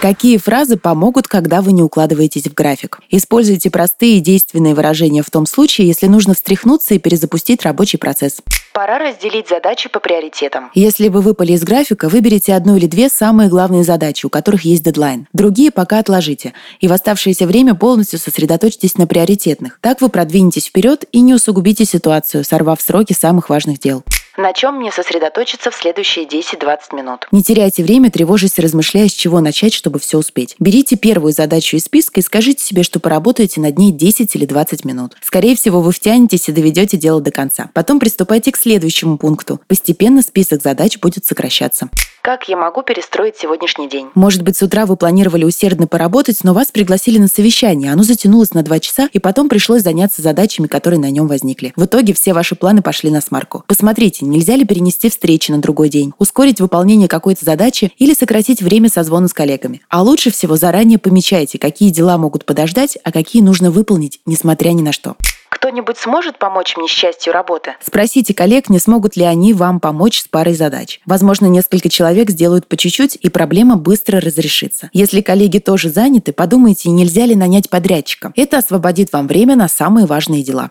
Какие 0.00 0.36
фразы 0.36 0.76
помогут, 0.76 1.26
когда 1.26 1.60
вы 1.60 1.72
не 1.72 1.82
укладываетесь 1.82 2.44
в 2.44 2.54
график? 2.54 3.00
Используйте 3.10 3.68
простые 3.68 4.18
и 4.18 4.20
действенные 4.20 4.76
выражения 4.76 5.24
в 5.24 5.30
том 5.30 5.44
случае, 5.44 5.88
если 5.88 6.06
нужно 6.06 6.34
встряхнуться 6.34 6.94
и 6.94 7.00
перезапустить 7.00 7.64
рабочий 7.64 7.98
процесс. 7.98 8.36
Пора 8.72 9.00
разделить 9.00 9.48
задачи 9.48 9.88
по 9.88 9.98
приоритетам. 9.98 10.70
Если 10.72 11.08
вы 11.08 11.20
выпали 11.20 11.54
из 11.54 11.64
графика, 11.64 12.08
выберите 12.08 12.54
одну 12.54 12.76
или 12.76 12.86
две 12.86 13.08
самые 13.08 13.48
главные 13.48 13.82
задачи, 13.82 14.24
у 14.24 14.28
которых 14.28 14.62
есть 14.62 14.84
дедлайн. 14.84 15.26
Другие 15.32 15.72
пока 15.72 15.98
отложите. 15.98 16.52
И 16.78 16.86
в 16.86 16.92
оставшееся 16.92 17.48
время 17.48 17.74
полностью 17.74 18.20
сосредоточьтесь 18.20 18.98
на 18.98 19.08
приоритетных. 19.08 19.80
Так 19.80 20.00
вы 20.00 20.10
продвинетесь 20.10 20.66
вперед 20.66 21.06
и 21.10 21.20
не 21.22 21.34
усугубите 21.34 21.84
ситуацию, 21.84 22.44
сорвав 22.44 22.80
сроки 22.80 23.14
самых 23.14 23.48
важных 23.48 23.80
дел. 23.80 24.04
На 24.38 24.52
чем 24.52 24.76
мне 24.76 24.92
сосредоточиться 24.92 25.72
в 25.72 25.74
следующие 25.74 26.24
10-20 26.24 26.94
минут? 26.94 27.26
Не 27.32 27.42
теряйте 27.42 27.82
время, 27.82 28.08
тревожась 28.08 28.56
и 28.56 28.62
размышляя, 28.62 29.08
с 29.08 29.12
чего 29.12 29.40
начать, 29.40 29.74
чтобы 29.74 29.98
все 29.98 30.16
успеть. 30.16 30.54
Берите 30.60 30.96
первую 30.96 31.32
задачу 31.32 31.76
из 31.76 31.86
списка 31.86 32.20
и 32.20 32.22
скажите 32.22 32.62
себе, 32.62 32.84
что 32.84 33.00
поработаете 33.00 33.60
над 33.60 33.76
ней 33.76 33.90
10 33.90 34.36
или 34.36 34.46
20 34.46 34.84
минут. 34.84 35.16
Скорее 35.22 35.56
всего, 35.56 35.80
вы 35.80 35.90
втянетесь 35.90 36.48
и 36.48 36.52
доведете 36.52 36.96
дело 36.96 37.20
до 37.20 37.32
конца. 37.32 37.70
Потом 37.74 37.98
приступайте 37.98 38.52
к 38.52 38.56
следующему 38.56 39.18
пункту. 39.18 39.60
Постепенно 39.66 40.22
список 40.22 40.62
задач 40.62 41.00
будет 41.00 41.24
сокращаться. 41.24 41.88
Как 42.22 42.48
я 42.48 42.56
могу 42.56 42.82
перестроить 42.82 43.38
сегодняшний 43.38 43.88
день? 43.88 44.10
Может 44.14 44.42
быть, 44.42 44.56
с 44.56 44.62
утра 44.62 44.86
вы 44.86 44.96
планировали 44.96 45.44
усердно 45.44 45.86
поработать, 45.86 46.44
но 46.44 46.52
вас 46.52 46.70
пригласили 46.70 47.18
на 47.18 47.26
совещание. 47.26 47.92
Оно 47.92 48.02
затянулось 48.02 48.54
на 48.54 48.62
два 48.62 48.80
часа, 48.80 49.08
и 49.12 49.18
потом 49.18 49.48
пришлось 49.48 49.82
заняться 49.82 50.22
задачами, 50.22 50.66
которые 50.66 51.00
на 51.00 51.10
нем 51.10 51.26
возникли. 51.26 51.72
В 51.74 51.86
итоге 51.86 52.12
все 52.12 52.34
ваши 52.34 52.54
планы 52.54 52.82
пошли 52.82 53.10
на 53.10 53.20
смарку. 53.20 53.64
Посмотрите, 53.66 54.26
нельзя 54.28 54.56
ли 54.56 54.64
перенести 54.64 55.10
встречи 55.10 55.50
на 55.50 55.58
другой 55.58 55.88
день, 55.88 56.12
ускорить 56.18 56.60
выполнение 56.60 57.08
какой-то 57.08 57.44
задачи 57.44 57.92
или 57.98 58.14
сократить 58.14 58.62
время 58.62 58.88
созвона 58.88 59.28
с 59.28 59.32
коллегами. 59.32 59.80
А 59.88 60.02
лучше 60.02 60.30
всего 60.30 60.56
заранее 60.56 60.98
помечайте, 60.98 61.58
какие 61.58 61.90
дела 61.90 62.18
могут 62.18 62.44
подождать, 62.44 62.98
а 63.02 63.12
какие 63.12 63.42
нужно 63.42 63.70
выполнить, 63.70 64.20
несмотря 64.26 64.70
ни 64.70 64.82
на 64.82 64.92
что. 64.92 65.16
Кто-нибудь 65.58 65.98
сможет 65.98 66.38
помочь 66.38 66.76
мне 66.76 66.86
с 66.86 66.90
частью 66.90 67.32
работы? 67.32 67.74
Спросите 67.84 68.32
коллег, 68.32 68.68
не 68.68 68.78
смогут 68.78 69.16
ли 69.16 69.24
они 69.24 69.52
вам 69.54 69.80
помочь 69.80 70.20
с 70.20 70.28
парой 70.28 70.54
задач. 70.54 71.00
Возможно, 71.04 71.46
несколько 71.46 71.88
человек 71.88 72.30
сделают 72.30 72.68
по 72.68 72.76
чуть-чуть, 72.76 73.18
и 73.20 73.28
проблема 73.28 73.76
быстро 73.76 74.20
разрешится. 74.20 74.88
Если 74.92 75.20
коллеги 75.20 75.58
тоже 75.58 75.90
заняты, 75.90 76.32
подумайте, 76.32 76.90
нельзя 76.90 77.26
ли 77.26 77.34
нанять 77.34 77.70
подрядчика. 77.70 78.32
Это 78.36 78.58
освободит 78.58 79.12
вам 79.12 79.26
время 79.26 79.56
на 79.56 79.68
самые 79.68 80.06
важные 80.06 80.44
дела. 80.44 80.70